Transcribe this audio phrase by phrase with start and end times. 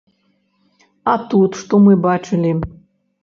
[1.11, 2.51] А тут што мы бачылі?